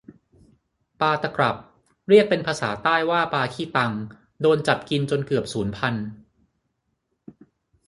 [0.99, 1.55] ปลาตะกรับ
[2.09, 3.93] เรียกเป็นภาษาใต้ว่าปลาขี้ตัง
[4.41, 6.05] โดนจับกินจนเกือบสูญพันธุ์